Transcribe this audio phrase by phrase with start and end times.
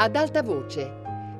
[0.00, 0.88] Ad alta voce,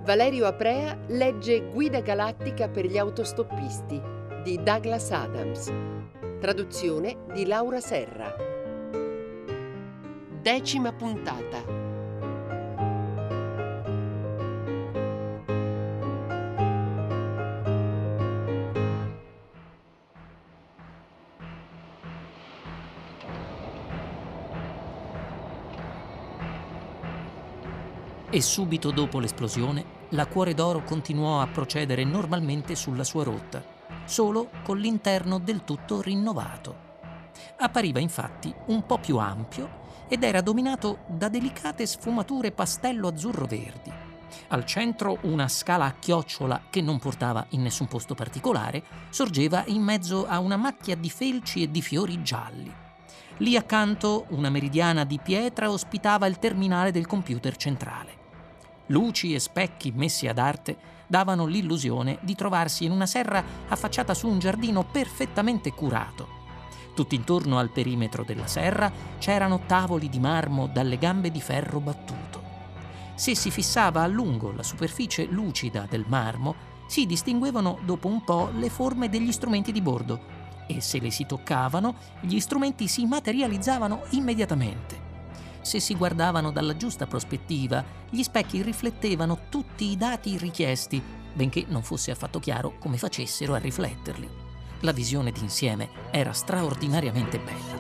[0.03, 4.03] Valerio Aprea legge Guida galattica per gli autostoppisti
[4.43, 5.73] di Douglas Adams.
[6.41, 8.35] Traduzione di Laura Serra.
[10.43, 11.88] Decima puntata.
[28.39, 33.65] E subito dopo l'esplosione la Cuore d'Oro continuò a procedere normalmente sulla sua rotta,
[34.05, 36.87] solo con l'interno del tutto rinnovato.
[37.59, 43.93] Appariva infatti un po' più ampio ed era dominato da delicate sfumature pastello azzurro-verdi.
[44.49, 49.83] Al centro una scala a chiocciola che non portava in nessun posto particolare sorgeva in
[49.83, 52.73] mezzo a una macchia di felci e di fiori gialli.
[53.39, 58.18] Lì accanto una meridiana di pietra ospitava il terminale del computer centrale.
[58.89, 64.29] Luci e specchi messi ad arte davano l'illusione di trovarsi in una serra affacciata su
[64.29, 66.37] un giardino perfettamente curato.
[66.95, 72.43] Tutt'intorno al perimetro della serra c'erano tavoli di marmo dalle gambe di ferro battuto.
[73.15, 76.55] Se si fissava a lungo la superficie lucida del marmo,
[76.87, 80.21] si distinguevano dopo un po' le forme degli strumenti di bordo
[80.67, 85.08] e se le si toccavano, gli strumenti si materializzavano immediatamente.
[85.69, 90.99] Se si guardavano dalla giusta prospettiva, gli specchi riflettevano tutti i dati richiesti,
[91.35, 94.27] benché non fosse affatto chiaro come facessero a rifletterli.
[94.81, 97.77] La visione d'insieme era straordinariamente bella.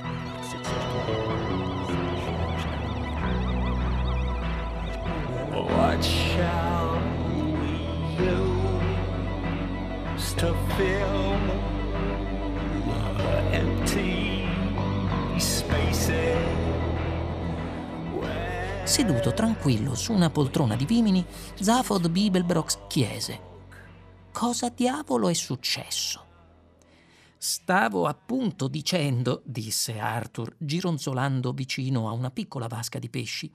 [5.54, 7.00] What shall
[7.32, 8.18] we
[10.18, 11.77] use to fill
[18.88, 21.22] Seduto tranquillo su una poltrona di vimini,
[21.60, 23.40] Zaphod Bibelbrox chiese:
[24.32, 26.24] Cosa diavolo è successo?
[27.36, 33.52] Stavo appunto dicendo, disse Arthur, gironzolando vicino a una piccola vasca di pesci,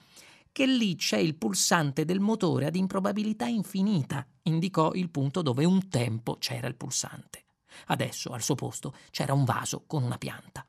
[0.52, 4.24] che lì c'è il pulsante del motore ad improbabilità infinita.
[4.44, 7.44] Indicò il punto dove un tempo c'era il pulsante.
[7.88, 10.64] Adesso al suo posto c'era un vaso con una pianta.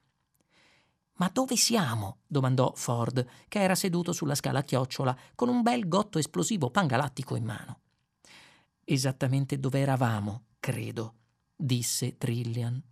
[1.16, 2.18] Ma dove siamo?
[2.26, 7.36] domandò Ford, che era seduto sulla scala a chiocciola con un bel gotto esplosivo pangalattico
[7.36, 7.80] in mano.
[8.82, 11.14] Esattamente dove eravamo, credo,
[11.54, 12.82] disse Trillian.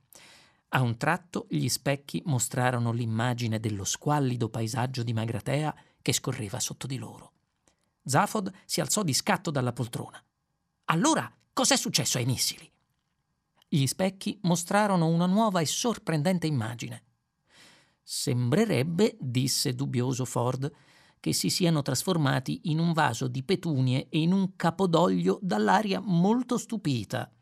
[0.75, 6.87] A un tratto gli specchi mostrarono l'immagine dello squallido paesaggio di Magratea che scorreva sotto
[6.87, 7.33] di loro.
[8.05, 10.23] Zafod si alzò di scatto dalla poltrona.
[10.87, 12.71] Allora, cos'è successo ai missili?
[13.69, 17.03] Gli specchi mostrarono una nuova e sorprendente immagine.
[18.15, 20.71] Sembrerebbe, disse dubbioso Ford,
[21.19, 26.59] che si siano trasformati in un vaso di petunie e in un capodoglio dall'aria molto
[26.59, 27.33] stupita.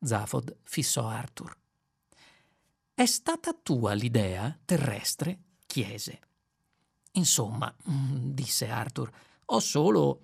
[0.01, 1.55] Zafod fissò Arthur.
[2.95, 5.41] È stata tua l'idea terrestre?
[5.67, 6.19] chiese.
[7.11, 9.11] Insomma, mm, disse Arthur,
[9.50, 10.22] ho solo...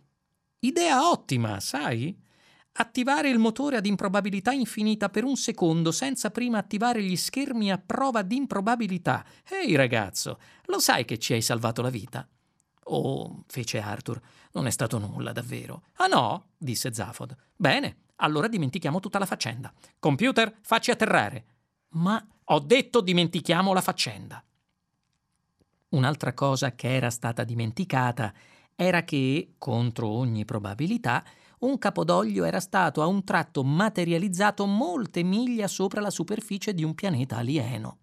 [0.59, 2.17] Idea ottima, sai?
[2.75, 7.77] Attivare il motore ad improbabilità infinita per un secondo senza prima attivare gli schermi a
[7.77, 9.25] prova di improbabilità.
[9.47, 12.27] Ehi ragazzo, lo sai che ci hai salvato la vita?
[12.85, 14.19] Oh, fece Arthur,
[14.53, 15.83] non è stato nulla davvero.
[15.97, 16.51] Ah no?
[16.57, 17.35] disse Zafod.
[17.55, 19.71] Bene, allora dimentichiamo tutta la faccenda.
[19.99, 21.45] Computer, facci atterrare.
[21.89, 24.43] Ma ho detto dimentichiamo la faccenda.
[25.89, 28.33] Un'altra cosa che era stata dimenticata
[28.75, 31.23] era che, contro ogni probabilità,
[31.59, 36.93] un capodoglio era stato a un tratto materializzato molte miglia sopra la superficie di un
[36.93, 37.99] pianeta alieno.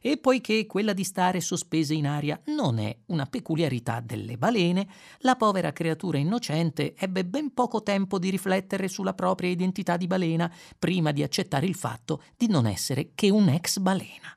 [0.00, 4.86] E poiché quella di stare sospese in aria non è una peculiarità delle balene,
[5.18, 10.52] la povera creatura innocente ebbe ben poco tempo di riflettere sulla propria identità di balena
[10.78, 14.36] prima di accettare il fatto di non essere che un ex balena.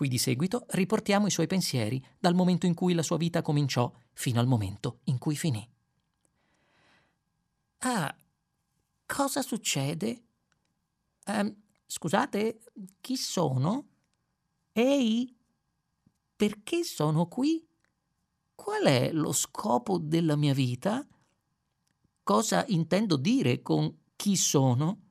[0.00, 3.92] Qui di seguito riportiamo i suoi pensieri dal momento in cui la sua vita cominciò
[4.14, 5.70] fino al momento in cui finì.
[7.80, 8.16] Ah,
[9.04, 10.24] cosa succede?
[11.26, 11.54] Um,
[11.84, 12.62] scusate,
[13.02, 13.88] chi sono?
[14.72, 15.36] Ehi,
[16.34, 17.68] perché sono qui?
[18.54, 21.06] Qual è lo scopo della mia vita?
[22.22, 25.08] Cosa intendo dire con chi sono?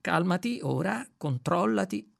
[0.00, 2.16] Calmati ora, controllati,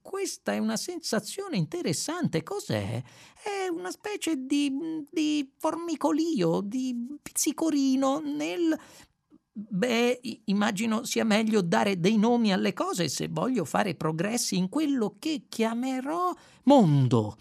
[0.00, 2.42] Questa è una sensazione interessante.
[2.42, 3.02] Cos'è?
[3.42, 8.78] È una specie di, di formicolio, di pizzicorino nel...
[9.52, 15.16] Beh, immagino sia meglio dare dei nomi alle cose se voglio fare progressi in quello
[15.18, 16.32] che chiamerò
[16.64, 17.36] mondo.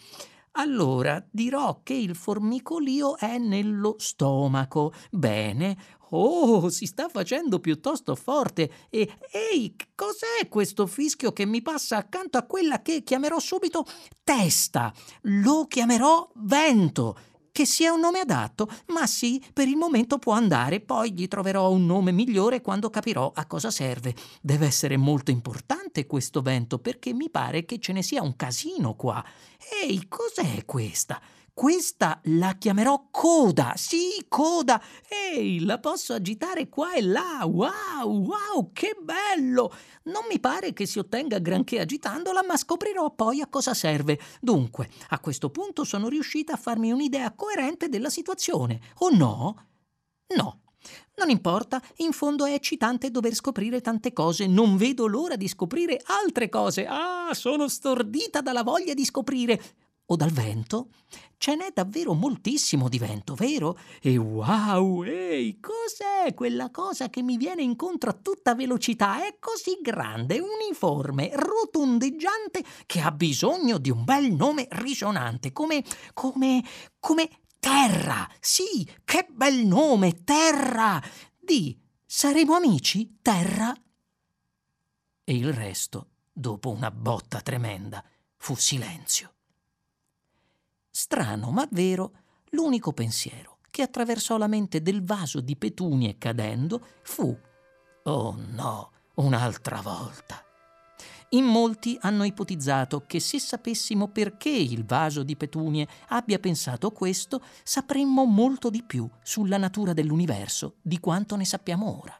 [0.53, 4.91] Allora dirò che il formicolio è nello stomaco.
[5.11, 5.77] Bene.
[6.11, 8.87] Oh, si sta facendo piuttosto forte.
[8.89, 13.85] E ehi, cos'è questo fischio che mi passa accanto a quella che chiamerò subito
[14.23, 14.93] testa?
[15.23, 17.17] Lo chiamerò vento.
[17.51, 21.71] Che sia un nome adatto, ma sì, per il momento può andare, poi gli troverò
[21.71, 24.15] un nome migliore quando capirò a cosa serve.
[24.39, 28.95] Deve essere molto importante questo vento, perché mi pare che ce ne sia un casino
[28.95, 29.21] qua.
[29.83, 31.19] Ehi, cos'è questa?
[31.53, 33.73] Questa la chiamerò coda.
[33.75, 34.81] Sì, coda.
[35.07, 37.41] Ehi, la posso agitare qua e là.
[37.43, 39.73] Wow, wow, che bello!
[40.03, 44.19] Non mi pare che si ottenga granché agitandola, ma scoprirò poi a cosa serve.
[44.39, 48.79] Dunque, a questo punto sono riuscita a farmi un'idea coerente della situazione.
[48.99, 49.65] O no?
[50.35, 50.61] No.
[51.15, 54.47] Non importa, in fondo è eccitante dover scoprire tante cose.
[54.47, 56.85] Non vedo l'ora di scoprire altre cose.
[56.87, 59.61] Ah, sono stordita dalla voglia di scoprire
[60.11, 60.89] o dal vento?
[61.37, 63.77] Ce n'è davvero moltissimo di vento, vero?
[64.01, 69.25] E wow, ehi, cos'è quella cosa che mi viene incontro a tutta velocità?
[69.25, 75.83] È così grande, uniforme, rotondeggiante che ha bisogno di un bel nome risonante, come
[76.13, 76.63] come
[76.99, 77.29] come
[77.59, 78.29] Terra.
[78.39, 81.01] Sì, che bel nome, Terra.
[81.37, 83.73] Di saremo amici, Terra?
[85.23, 88.03] E il resto, dopo una botta tremenda,
[88.35, 89.35] fu silenzio.
[90.89, 92.11] Strano ma vero,
[92.51, 97.37] l'unico pensiero che attraversò la mente del vaso di petunie cadendo fu
[98.03, 100.43] Oh no, un'altra volta.
[101.29, 107.43] In molti hanno ipotizzato che se sapessimo perché il vaso di petunie abbia pensato questo,
[107.61, 112.18] sapremmo molto di più sulla natura dell'universo di quanto ne sappiamo ora.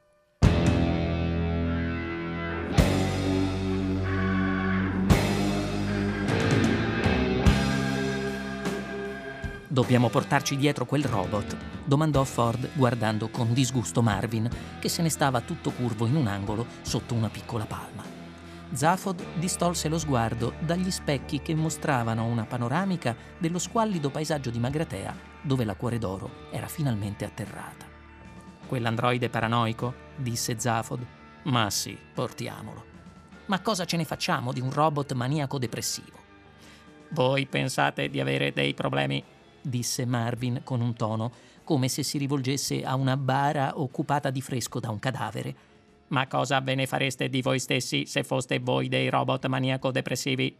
[9.79, 11.55] Dobbiamo portarci dietro quel robot?
[11.85, 16.65] domandò Ford guardando con disgusto Marvin, che se ne stava tutto curvo in un angolo
[16.81, 18.03] sotto una piccola palma.
[18.73, 25.15] Zafod distolse lo sguardo dagli specchi che mostravano una panoramica dello squallido paesaggio di Magratea,
[25.39, 27.85] dove la Cuore d'Oro era finalmente atterrata.
[28.67, 29.93] Quell'androide paranoico?
[30.17, 31.05] disse Zafod.
[31.43, 32.83] Ma sì, portiamolo.
[33.45, 36.17] Ma cosa ce ne facciamo di un robot maniaco depressivo?
[37.11, 39.23] Voi pensate di avere dei problemi
[39.61, 41.31] disse Marvin con un tono
[41.69, 45.55] come se si rivolgesse a una bara occupata di fresco da un cadavere.
[46.07, 50.55] Ma cosa ve ne fareste di voi stessi se foste voi dei robot maniaco-depressivi?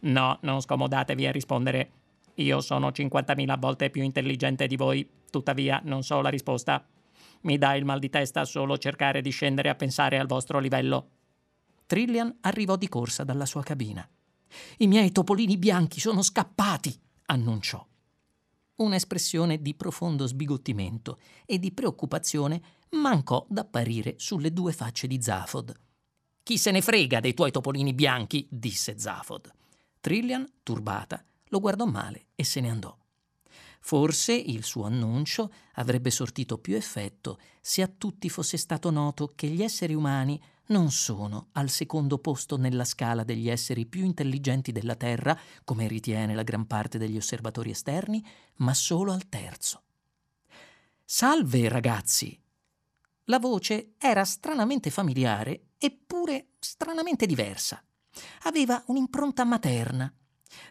[0.00, 1.90] No, non scomodatevi a rispondere.
[2.34, 6.84] Io sono 50.000 volte più intelligente di voi, tuttavia non so la risposta.
[7.42, 11.10] Mi dà il mal di testa solo cercare di scendere a pensare al vostro livello.
[11.86, 14.04] Trillian arrivò di corsa dalla sua cabina.
[14.78, 17.87] I miei topolini bianchi sono scappati, annunciò
[18.78, 22.60] un'espressione di profondo sbigottimento e di preoccupazione
[22.90, 25.74] mancò d'apparire sulle due facce di Zafod.
[26.42, 28.46] Chi se ne frega dei tuoi topolini bianchi?
[28.50, 29.52] disse Zafod.
[30.00, 32.96] Trillian, turbata, lo guardò male e se ne andò.
[33.80, 39.46] Forse il suo annuncio avrebbe sortito più effetto se a tutti fosse stato noto che
[39.46, 44.96] gli esseri umani non sono al secondo posto nella scala degli esseri più intelligenti della
[44.96, 48.24] Terra, come ritiene la gran parte degli osservatori esterni,
[48.56, 49.82] ma solo al terzo.
[51.04, 52.38] Salve ragazzi!
[53.24, 57.82] La voce era stranamente familiare, eppure stranamente diversa.
[58.42, 60.12] Aveva un'impronta materna.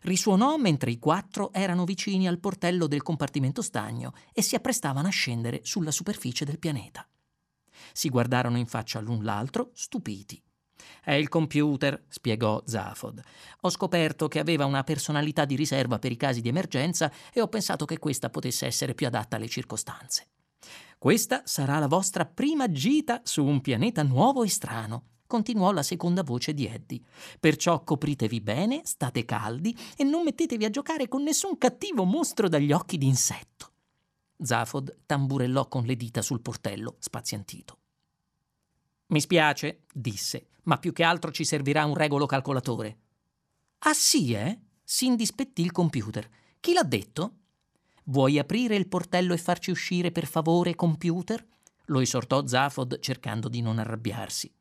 [0.02, 5.12] Risuonò mentre i quattro erano vicini al portello del compartimento stagno e si apprestavano a
[5.12, 7.08] scendere sulla superficie del pianeta.
[7.94, 10.42] Si guardarono in faccia l'un l'altro, stupiti.
[11.04, 13.22] È il computer, spiegò Zafod.
[13.62, 17.48] Ho scoperto che aveva una personalità di riserva per i casi di emergenza e ho
[17.48, 20.28] pensato che questa potesse essere più adatta alle circostanze.
[20.98, 26.24] Questa sarà la vostra prima gita su un pianeta nuovo e strano, continuò la seconda
[26.24, 27.02] voce di Eddie.
[27.40, 32.72] Perciò copritevi bene, state caldi e non mettetevi a giocare con nessun cattivo mostro dagli
[32.72, 33.74] occhi d'insetto.
[34.40, 37.78] Zafod tamburellò con le dita sul portello, spazientito.
[39.08, 42.98] Mi spiace, disse, ma più che altro ci servirà un regolo calcolatore.
[43.80, 44.60] Ah sì, eh?
[44.84, 46.30] Si indispettì il computer.
[46.60, 47.36] Chi l'ha detto?
[48.06, 51.46] Vuoi aprire il portello e farci uscire, per favore, computer?
[51.86, 54.54] Lo esortò Zafod cercando di non arrabbiarsi.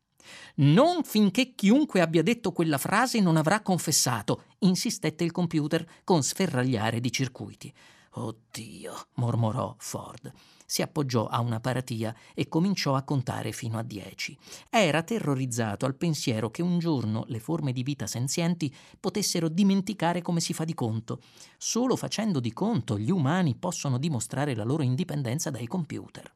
[0.56, 7.00] Non finché chiunque abbia detto quella frase non avrà confessato, insistette il computer con sferragliare
[7.00, 7.72] di circuiti.
[8.18, 10.32] Oddio, mormorò Ford.
[10.64, 14.36] Si appoggiò a una paratia e cominciò a contare fino a dieci.
[14.70, 20.40] Era terrorizzato al pensiero che un giorno le forme di vita senzienti potessero dimenticare come
[20.40, 21.20] si fa di conto.
[21.58, 26.32] Solo facendo di conto gli umani possono dimostrare la loro indipendenza dai computer.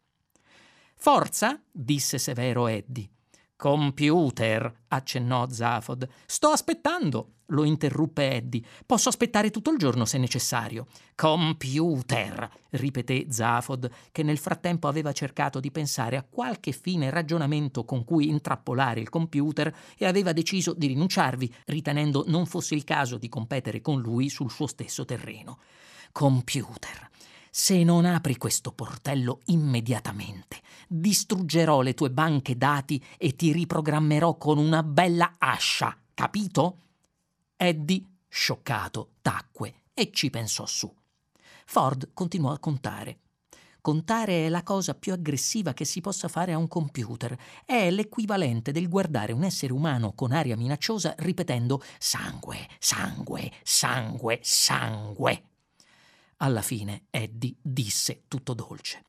[0.96, 3.08] Forza, disse severo Eddie.
[3.60, 6.08] Computer, accennò Zafod.
[6.24, 8.62] Sto aspettando, lo interruppe Eddie.
[8.86, 10.86] Posso aspettare tutto il giorno se necessario.
[11.14, 18.02] Computer, ripeté Zafod, che nel frattempo aveva cercato di pensare a qualche fine ragionamento con
[18.06, 23.28] cui intrappolare il computer e aveva deciso di rinunciarvi, ritenendo non fosse il caso di
[23.28, 25.58] competere con lui sul suo stesso terreno.
[26.12, 27.10] Computer.
[27.52, 34.58] Se non apri questo portello immediatamente, distruggerò le tue banche dati e ti riprogrammerò con
[34.58, 36.78] una bella ascia, capito?
[37.56, 40.94] Eddie, scioccato, tacque e ci pensò su.
[41.66, 43.18] Ford continuò a contare.
[43.80, 47.36] Contare è la cosa più aggressiva che si possa fare a un computer.
[47.64, 55.49] È l'equivalente del guardare un essere umano con aria minacciosa ripetendo sangue, sangue, sangue, sangue.
[56.42, 59.02] Alla fine Eddie disse tutto dolce.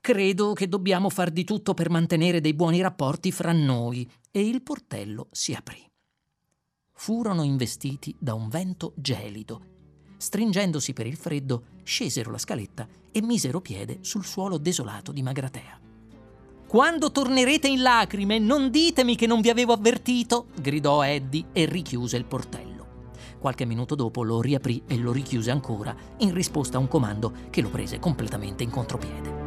[0.00, 4.08] Credo che dobbiamo far di tutto per mantenere dei buoni rapporti fra noi.
[4.30, 5.88] E il portello si aprì.
[6.92, 9.72] Furono investiti da un vento gelido.
[10.16, 15.80] Stringendosi per il freddo, scesero la scaletta e misero piede sul suolo desolato di Magratea.
[16.66, 22.16] Quando tornerete in lacrime, non ditemi che non vi avevo avvertito, gridò Eddie e richiuse
[22.16, 22.73] il portello.
[23.44, 27.60] Qualche minuto dopo lo riaprì e lo richiuse ancora in risposta a un comando che
[27.60, 29.43] lo prese completamente in contropiede.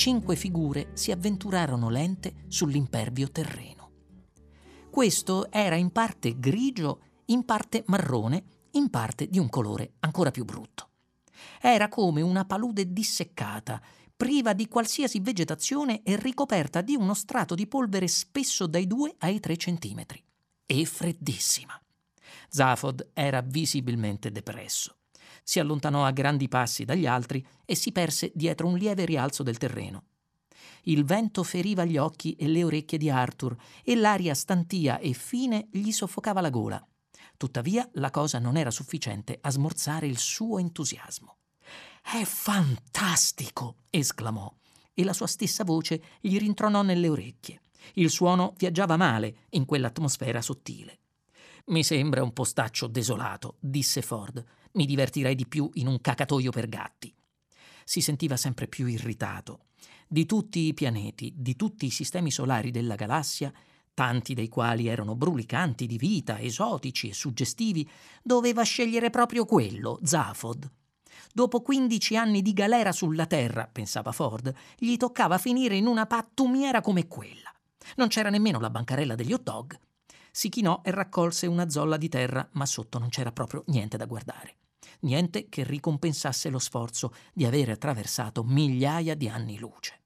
[0.00, 3.90] Cinque figure si avventurarono lente sull'impervio terreno.
[4.88, 10.46] Questo era in parte grigio, in parte marrone, in parte di un colore ancora più
[10.46, 10.88] brutto.
[11.60, 13.78] Era come una palude disseccata,
[14.16, 19.38] priva di qualsiasi vegetazione e ricoperta di uno strato di polvere spesso dai 2 ai
[19.38, 20.24] 3 centimetri.
[20.64, 21.78] E freddissima.
[22.50, 24.96] Zafod era visibilmente depresso
[25.42, 29.58] si allontanò a grandi passi dagli altri e si perse dietro un lieve rialzo del
[29.58, 30.04] terreno.
[30.84, 35.66] Il vento feriva gli occhi e le orecchie di Arthur e l'aria stantia e fine
[35.70, 36.86] gli soffocava la gola.
[37.36, 41.36] Tuttavia la cosa non era sufficiente a smorzare il suo entusiasmo.
[42.00, 43.76] È fantastico!
[43.90, 44.52] esclamò,
[44.94, 47.60] e la sua stessa voce gli rintronò nelle orecchie.
[47.94, 50.98] Il suono viaggiava male in quell'atmosfera sottile.
[51.70, 56.68] Mi sembra un postaccio desolato, disse Ford, mi divertirei di più in un cacatoio per
[56.68, 57.14] gatti.
[57.84, 59.66] Si sentiva sempre più irritato.
[60.08, 63.52] Di tutti i pianeti, di tutti i sistemi solari della galassia,
[63.94, 67.88] tanti dei quali erano brulicanti di vita, esotici e suggestivi,
[68.20, 70.68] doveva scegliere proprio quello, Zafod.
[71.32, 76.80] Dopo 15 anni di galera sulla Terra, pensava Ford, gli toccava finire in una pattumiera
[76.80, 77.54] come quella.
[77.94, 79.78] Non c'era nemmeno la bancarella degli hot dog.
[80.30, 84.06] Si chinò e raccolse una zolla di terra, ma sotto non c'era proprio niente da
[84.06, 84.56] guardare
[85.00, 89.98] niente che ricompensasse lo sforzo di avere attraversato migliaia di anni luce.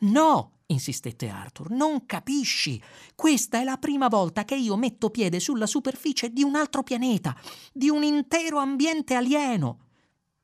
[0.00, 2.80] No, insistette Arthur, non capisci.
[3.14, 7.36] Questa è la prima volta che io metto piede sulla superficie di un altro pianeta,
[7.72, 9.86] di un intero ambiente alieno.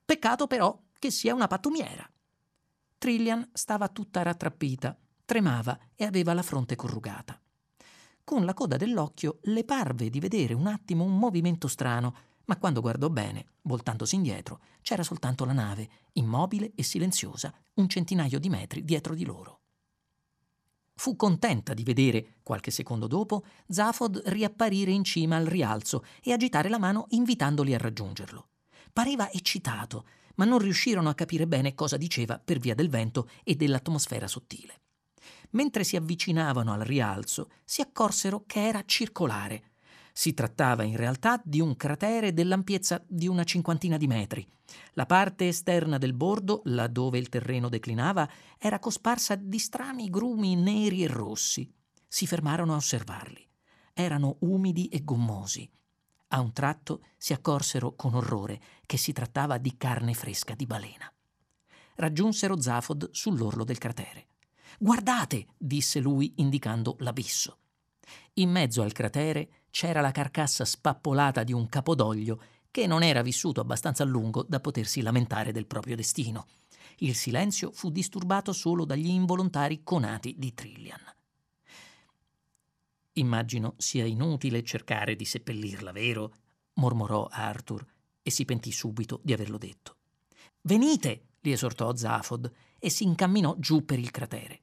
[0.04, 2.08] Peccato però che sia una pattumiera.
[2.98, 7.38] Trillian stava tutta rattrappita, tremava e aveva la fronte corrugata.
[8.24, 12.80] Con la coda dell'occhio le parve di vedere un attimo un movimento strano ma quando
[12.80, 18.84] guardò bene, voltandosi indietro, c'era soltanto la nave, immobile e silenziosa, un centinaio di metri
[18.84, 19.60] dietro di loro.
[20.96, 26.68] Fu contenta di vedere, qualche secondo dopo, Zafod riapparire in cima al rialzo e agitare
[26.68, 28.48] la mano invitandoli a raggiungerlo.
[28.92, 33.56] Pareva eccitato, ma non riuscirono a capire bene cosa diceva per via del vento e
[33.56, 34.83] dell'atmosfera sottile.
[35.54, 39.72] Mentre si avvicinavano al rialzo, si accorsero che era circolare.
[40.12, 44.48] Si trattava in realtà di un cratere dell'ampiezza di una cinquantina di metri.
[44.92, 51.02] La parte esterna del bordo, laddove il terreno declinava, era cosparsa di strani grumi neri
[51.02, 51.68] e rossi.
[52.06, 53.46] Si fermarono a osservarli.
[53.92, 55.68] Erano umidi e gommosi.
[56.28, 61.12] A un tratto si accorsero con orrore che si trattava di carne fresca di balena.
[61.96, 64.26] Raggiunsero Zafod sull'orlo del cratere.
[64.78, 67.58] Guardate, disse lui indicando l'abisso.
[68.34, 73.60] In mezzo al cratere c'era la carcassa spappolata di un capodoglio che non era vissuto
[73.60, 76.46] abbastanza a lungo da potersi lamentare del proprio destino.
[76.98, 81.00] Il silenzio fu disturbato solo dagli involontari conati di Trillian.
[83.12, 86.34] Immagino sia inutile cercare di seppellirla, vero?
[86.74, 87.86] mormorò Arthur
[88.22, 89.96] e si pentì subito di averlo detto.
[90.62, 94.62] Venite, gli esortò Zafod e si incamminò giù per il cratere.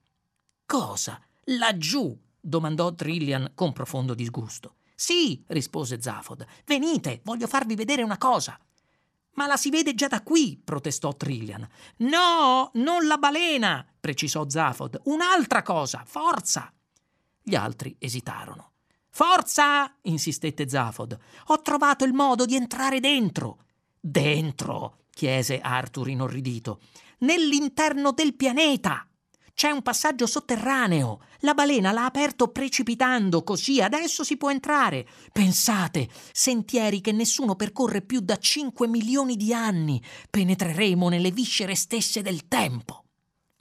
[0.71, 1.19] Cosa?
[1.57, 2.17] Laggiù?
[2.39, 4.75] domandò Trillian con profondo disgusto.
[4.95, 6.45] Sì, rispose Zafod.
[6.65, 8.57] Venite, voglio farvi vedere una cosa.
[9.33, 11.67] Ma la si vede già da qui, protestò Trillian.
[11.97, 15.01] No, non la balena, precisò Zafod.
[15.07, 16.71] Un'altra cosa, forza!
[17.41, 18.71] Gli altri esitarono.
[19.09, 19.93] Forza!
[20.03, 21.19] insistette Zafod.
[21.47, 23.57] Ho trovato il modo di entrare dentro.
[23.99, 24.99] Dentro?
[25.09, 26.79] chiese Arthur inorridito.
[27.17, 29.05] Nell'interno del pianeta.
[29.53, 31.21] C'è un passaggio sotterraneo.
[31.39, 35.07] La balena l'ha aperto precipitando, così adesso si può entrare.
[35.31, 40.01] Pensate, sentieri che nessuno percorre più da 5 milioni di anni.
[40.29, 43.03] Penetreremo nelle viscere stesse del tempo.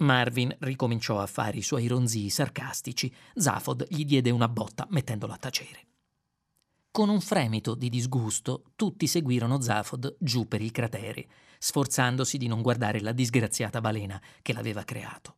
[0.01, 3.13] Marvin ricominciò a fare i suoi ronzii sarcastici.
[3.35, 5.87] Zafod gli diede una botta mettendolo a tacere.
[6.91, 11.29] Con un fremito di disgusto, tutti seguirono Zafod giù per il cratere,
[11.59, 15.37] sforzandosi di non guardare la disgraziata balena che l'aveva creato.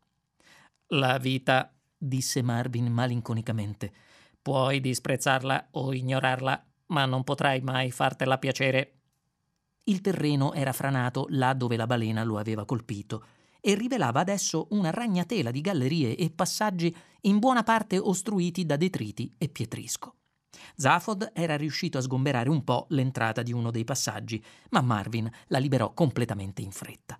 [0.94, 3.90] La vita, disse Marvin malinconicamente,
[4.42, 8.98] puoi disprezzarla o ignorarla, ma non potrai mai fartela piacere.
[9.84, 13.24] Il terreno era franato là dove la balena lo aveva colpito
[13.62, 19.34] e rivelava adesso una ragnatela di gallerie e passaggi in buona parte ostruiti da detriti
[19.38, 20.16] e pietrisco.
[20.76, 25.58] Zafod era riuscito a sgomberare un po' l'entrata di uno dei passaggi, ma Marvin la
[25.58, 27.18] liberò completamente in fretta.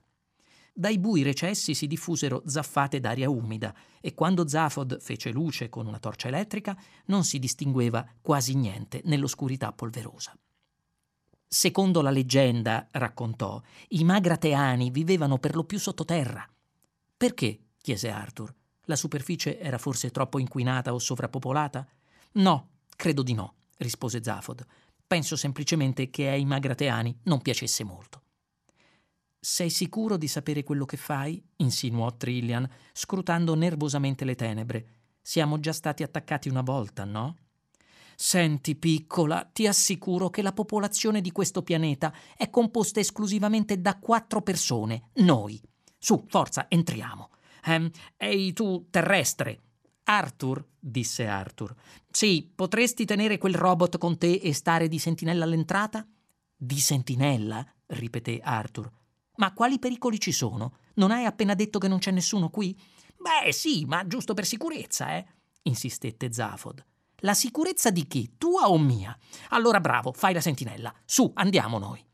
[0.75, 5.99] Dai bui recessi si diffusero zaffate d'aria umida e quando Zafod fece luce con una
[5.99, 6.75] torcia elettrica
[7.07, 10.35] non si distingueva quasi niente nell'oscurità polverosa.
[11.47, 16.49] Secondo la leggenda, raccontò, i magrateani vivevano per lo più sottoterra.
[17.15, 17.61] Perché?
[17.77, 18.55] chiese Arthur.
[18.87, 21.87] La superficie era forse troppo inquinata o sovrappopolata?
[22.33, 24.65] No, credo di no, rispose Zafod.
[25.07, 28.22] Penso semplicemente che ai magrateani non piacesse molto.
[29.45, 31.45] Sei sicuro di sapere quello che fai?
[31.57, 34.87] insinuò Trillian, scrutando nervosamente le tenebre.
[35.21, 37.37] Siamo già stati attaccati una volta, no?
[38.15, 44.43] Senti, piccola, ti assicuro che la popolazione di questo pianeta è composta esclusivamente da quattro
[44.43, 45.61] persone, noi.
[45.99, 47.31] Su, forza, entriamo.
[47.65, 49.61] Ehm, ehi tu, terrestre.
[50.05, 51.75] Arthur, disse Arthur.
[52.09, 56.07] Sì, potresti tenere quel robot con te e stare di sentinella all'entrata?
[56.57, 57.67] Di sentinella?
[57.87, 58.89] ripeté Arthur.
[59.37, 60.77] Ma quali pericoli ci sono?
[60.95, 62.79] Non hai appena detto che non c'è nessuno qui?
[63.16, 65.25] Beh, sì, ma giusto per sicurezza, eh?
[65.62, 66.85] insistette Zafod.
[67.25, 68.35] La sicurezza di chi?
[68.37, 69.16] Tua o mia?
[69.51, 70.92] Allora bravo, fai la sentinella.
[71.05, 72.05] Su, andiamo noi.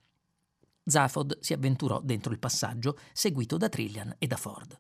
[0.84, 4.78] Zafod si avventurò dentro il passaggio, seguito da Trillian e da Ford.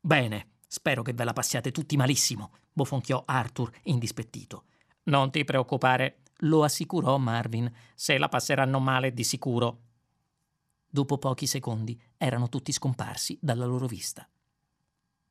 [0.00, 4.64] Bene, spero che ve la passiate tutti malissimo, bofonchiò Arthur indispettito.
[5.04, 7.70] Non ti preoccupare, lo assicurò Marvin.
[7.94, 9.86] Se la passeranno male di sicuro.
[10.88, 14.28] Dopo pochi secondi erano tutti scomparsi dalla loro vista.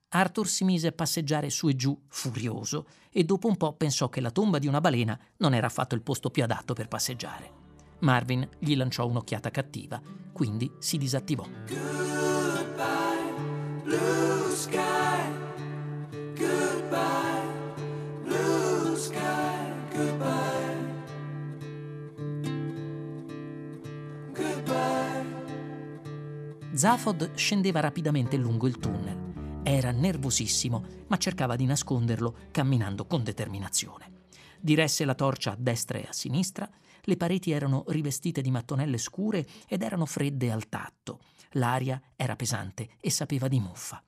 [0.09, 4.21] Arthur si mise a passeggiare su e giù, furioso, e dopo un po' pensò che
[4.21, 7.65] la tomba di una balena non era affatto il posto più adatto per passeggiare.
[7.99, 11.45] Marvin gli lanciò un'occhiata cattiva, quindi si disattivò.
[11.67, 13.33] Goodbye,
[13.83, 15.06] blue sky.
[26.77, 29.61] Zafod scendeva rapidamente lungo il tunnel.
[29.63, 34.25] Era nervosissimo, ma cercava di nasconderlo camminando con determinazione.
[34.59, 36.69] Diresse la torcia a destra e a sinistra,
[37.01, 41.21] le pareti erano rivestite di mattonelle scure ed erano fredde al tatto.
[41.53, 44.03] L'aria era pesante e sapeva di muffa.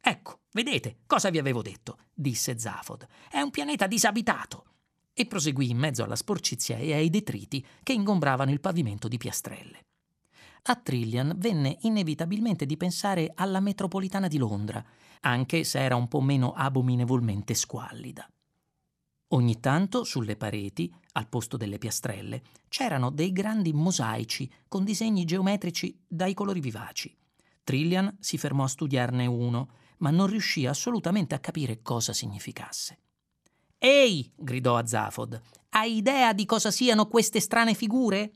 [0.00, 3.04] Ecco, vedete, cosa vi avevo detto, disse Zafod.
[3.28, 4.66] È un pianeta disabitato.
[5.12, 9.86] E proseguì in mezzo alla sporcizia e ai detriti che ingombravano il pavimento di piastrelle
[10.68, 14.84] a Trillian venne inevitabilmente di pensare alla metropolitana di Londra
[15.26, 18.28] anche se era un po' meno abominevolmente squallida.
[19.30, 25.98] Ogni tanto sulle pareti, al posto delle piastrelle, c'erano dei grandi mosaici con disegni geometrici
[26.06, 27.14] dai colori vivaci.
[27.64, 32.98] Trillian si fermò a studiarne uno, ma non riuscì assolutamente a capire cosa significasse.
[33.78, 34.30] Ehi!
[34.36, 35.40] gridò a Zafod.
[35.70, 38.30] Hai idea di cosa siano queste strane figure?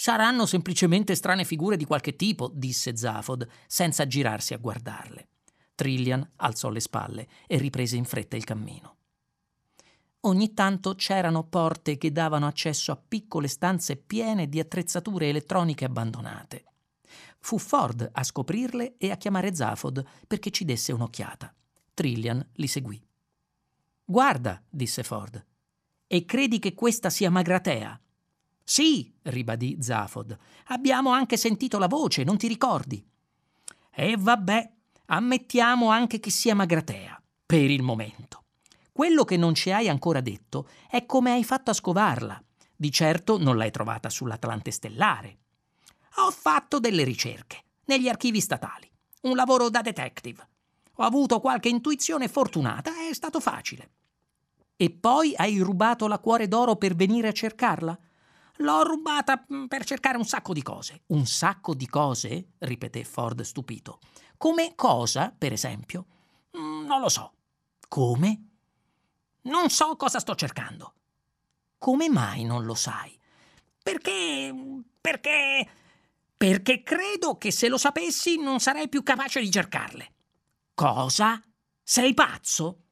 [0.00, 5.26] Saranno semplicemente strane figure di qualche tipo, disse Zafod, senza girarsi a guardarle.
[5.74, 8.96] Trillian alzò le spalle e riprese in fretta il cammino.
[10.20, 16.66] Ogni tanto c'erano porte che davano accesso a piccole stanze piene di attrezzature elettroniche abbandonate.
[17.40, 21.52] Fu Ford a scoprirle e a chiamare Zafod perché ci desse un'occhiata.
[21.94, 23.04] Trillian li seguì.
[24.04, 25.44] Guarda, disse Ford.
[26.06, 28.00] E credi che questa sia Magratea?
[28.70, 30.36] Sì, ribadì Zafod.
[30.66, 33.02] Abbiamo anche sentito la voce, non ti ricordi?
[33.90, 34.70] E vabbè,
[35.06, 38.44] ammettiamo anche che sia Magratea, per il momento.
[38.92, 42.44] Quello che non ci hai ancora detto è come hai fatto a scovarla.
[42.76, 45.38] Di certo non l'hai trovata sull'Atlante stellare.
[46.16, 48.86] Ho fatto delle ricerche negli archivi statali,
[49.22, 50.46] un lavoro da detective.
[50.96, 53.92] Ho avuto qualche intuizione fortunata, è stato facile.
[54.76, 57.98] E poi hai rubato la cuore d'oro per venire a cercarla?
[58.58, 61.02] L'ho rubata mm, per cercare un sacco di cose.
[61.08, 62.52] Un sacco di cose?
[62.58, 64.00] ripeté Ford stupito.
[64.36, 66.06] Come cosa, per esempio?
[66.56, 67.32] Mm, non lo so.
[67.88, 68.42] Come?
[69.42, 70.94] Non so cosa sto cercando.
[71.78, 73.16] Come mai non lo sai?
[73.82, 74.52] Perché.
[75.00, 75.68] perché.
[76.36, 80.12] perché credo che se lo sapessi non sarei più capace di cercarle.
[80.74, 81.40] Cosa?
[81.82, 82.82] Sei pazzo?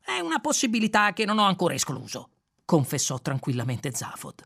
[0.00, 2.30] È una possibilità che non ho ancora escluso,
[2.64, 4.42] confessò tranquillamente Zafod.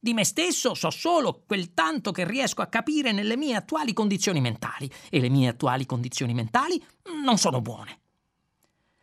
[0.00, 4.40] Di me stesso so solo quel tanto che riesco a capire nelle mie attuali condizioni
[4.40, 6.82] mentali, e le mie attuali condizioni mentali
[7.24, 8.00] non sono buone.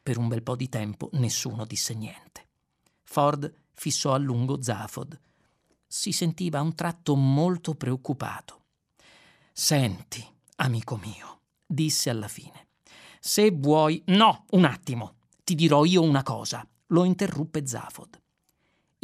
[0.01, 2.47] Per un bel po' di tempo nessuno disse niente.
[3.03, 5.19] Ford fissò a lungo Zafod.
[5.85, 8.63] Si sentiva a un tratto molto preoccupato.
[9.51, 10.25] Senti,
[10.57, 12.67] amico mio, disse alla fine,
[13.19, 14.01] se vuoi...
[14.07, 18.21] No, un attimo, ti dirò io una cosa, lo interruppe Zafod.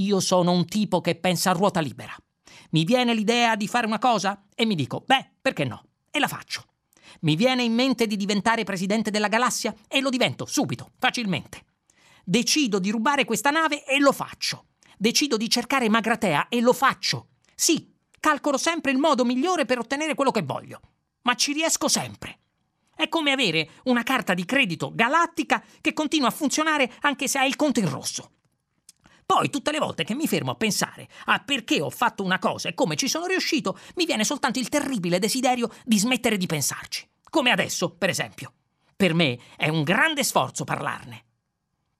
[0.01, 2.15] Io sono un tipo che pensa a ruota libera.
[2.71, 5.85] Mi viene l'idea di fare una cosa e mi dico, beh, perché no?
[6.09, 6.65] E la faccio.
[7.21, 11.65] Mi viene in mente di diventare presidente della galassia e lo divento subito, facilmente.
[12.23, 14.65] Decido di rubare questa nave e lo faccio.
[14.97, 17.27] Decido di cercare Magratea e lo faccio.
[17.53, 20.79] Sì, calcolo sempre il modo migliore per ottenere quello che voglio.
[21.23, 22.39] Ma ci riesco sempre.
[22.95, 27.47] È come avere una carta di credito galattica che continua a funzionare anche se hai
[27.47, 28.31] il conto in rosso.
[29.31, 32.67] Poi tutte le volte che mi fermo a pensare a perché ho fatto una cosa
[32.67, 37.09] e come ci sono riuscito, mi viene soltanto il terribile desiderio di smettere di pensarci.
[37.29, 38.51] Come adesso, per esempio.
[38.93, 41.23] Per me è un grande sforzo parlarne.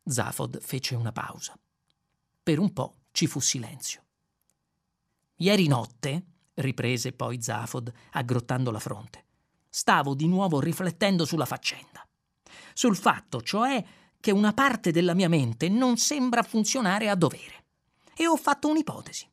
[0.04, 1.58] Zafod fece una pausa.
[2.44, 4.04] Per un po' ci fu silenzio.
[5.38, 9.24] Ieri notte, riprese poi Zafod, aggrottando la fronte,
[9.70, 12.06] stavo di nuovo riflettendo sulla faccenda.
[12.74, 13.82] Sul fatto, cioè,
[14.22, 17.66] che una parte della mia mente non sembra funzionare a dovere.
[18.16, 19.28] E ho fatto un'ipotesi.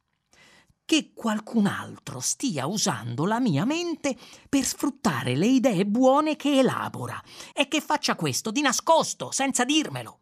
[0.84, 4.16] Che qualcun altro stia usando la mia mente
[4.48, 7.22] per sfruttare le idee buone che elabora
[7.52, 10.20] e che faccia questo di nascosto, senza dirmelo.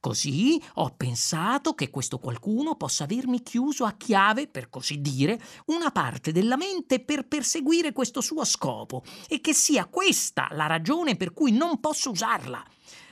[0.00, 5.90] Così ho pensato che questo qualcuno possa avermi chiuso a chiave, per così dire, una
[5.90, 11.32] parte della mente per perseguire questo suo scopo e che sia questa la ragione per
[11.34, 12.64] cui non posso usarla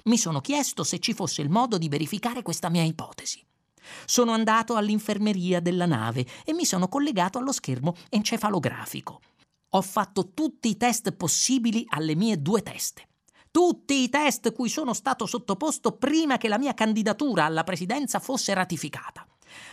[0.04, 3.42] mi sono chiesto se ci fosse il modo di verificare questa mia ipotesi.
[4.04, 9.20] Sono andato all'infermeria della nave e mi sono collegato allo schermo encefalografico.
[9.70, 13.08] Ho fatto tutti i test possibili alle mie due teste.
[13.50, 18.52] Tutti i test cui sono stato sottoposto prima che la mia candidatura alla presidenza fosse
[18.52, 19.26] ratificata.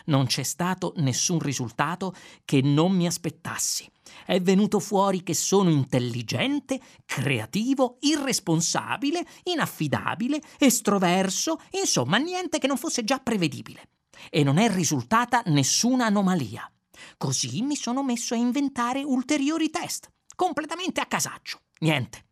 [0.06, 2.14] Non c'è stato nessun risultato
[2.46, 3.90] che non mi aspettassi.
[4.26, 13.04] È venuto fuori che sono intelligente, creativo, irresponsabile, inaffidabile, estroverso, insomma niente che non fosse
[13.04, 13.90] già prevedibile.
[14.30, 16.70] E non è risultata nessuna anomalia.
[17.18, 21.62] Così mi sono messo a inventare ulteriori test, completamente a casaccio.
[21.80, 22.26] Niente.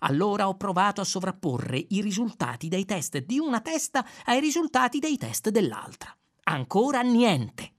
[0.00, 5.16] Allora ho provato a sovrapporre i risultati dei test di una testa ai risultati dei
[5.16, 6.14] test dell'altra.
[6.44, 7.72] Ancora niente.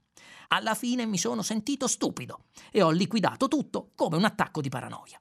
[0.52, 5.18] Alla fine mi sono sentito stupido e ho liquidato tutto come un attacco di paranoia.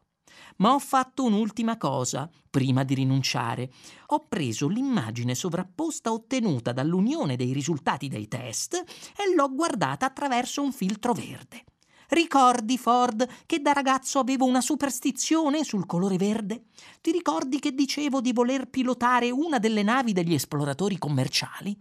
[0.57, 3.71] Ma ho fatto un'ultima cosa prima di rinunciare.
[4.07, 10.73] Ho preso l'immagine sovrapposta ottenuta dall'unione dei risultati dei test e l'ho guardata attraverso un
[10.73, 11.63] filtro verde.
[12.09, 16.65] Ricordi, Ford, che da ragazzo avevo una superstizione sul colore verde?
[16.99, 21.73] Ti ricordi che dicevo di voler pilotare una delle navi degli esploratori commerciali?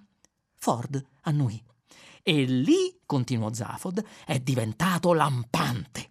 [0.54, 1.60] Ford annui.
[2.22, 6.10] E lì, continuò Zafod, è diventato lampante.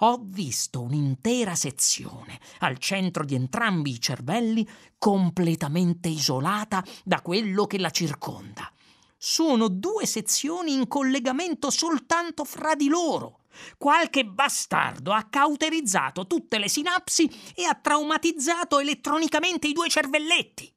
[0.00, 7.78] Ho visto un'intera sezione al centro di entrambi i cervelli completamente isolata da quello che
[7.78, 8.70] la circonda.
[9.16, 13.40] Sono due sezioni in collegamento soltanto fra di loro.
[13.76, 20.72] Qualche bastardo ha cauterizzato tutte le sinapsi e ha traumatizzato elettronicamente i due cervelletti.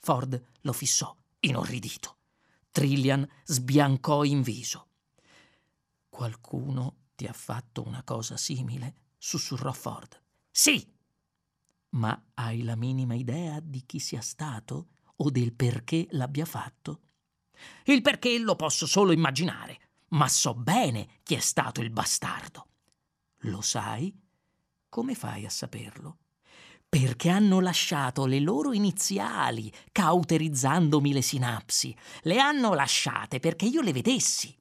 [0.00, 2.16] Ford lo fissò, inorridito.
[2.72, 4.88] Trillian sbiancò in viso.
[6.08, 8.96] Qualcuno ti ha fatto una cosa simile?
[9.18, 10.20] sussurrò Ford.
[10.50, 10.84] Sì.
[11.90, 17.02] Ma hai la minima idea di chi sia stato o del perché l'abbia fatto?
[17.84, 22.68] Il perché lo posso solo immaginare ma so bene chi è stato il bastardo.
[23.44, 24.14] Lo sai?
[24.88, 26.18] Come fai a saperlo?
[26.94, 31.96] Perché hanno lasciato le loro iniziali, cauterizzandomi le sinapsi.
[32.20, 34.54] Le hanno lasciate perché io le vedessi.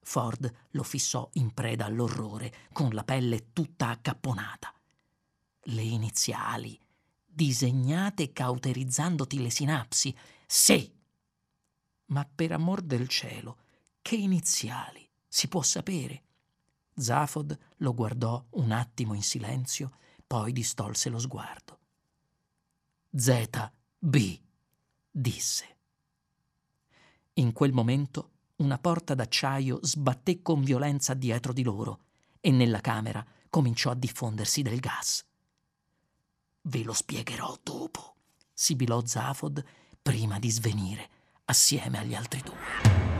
[0.00, 4.72] Ford lo fissò in preda all'orrore, con la pelle tutta accapponata.
[5.64, 6.80] Le iniziali,
[7.26, 10.16] disegnate cauterizzandoti le sinapsi?
[10.46, 10.90] Sì.
[12.06, 13.58] Ma per amor del cielo,
[14.00, 15.06] che iniziali?
[15.28, 16.22] Si può sapere?
[16.94, 19.92] Zafod lo guardò un attimo in silenzio,
[20.28, 21.78] poi distolse lo sguardo.
[23.16, 24.40] Z-B,
[25.10, 25.76] disse.
[27.34, 32.00] In quel momento una porta d'acciaio sbatté con violenza dietro di loro
[32.40, 35.24] e nella camera cominciò a diffondersi del gas.
[36.62, 38.16] Ve lo spiegherò dopo,
[38.52, 39.64] sibilò Zafod
[40.02, 41.08] prima di svenire
[41.46, 43.17] assieme agli altri due.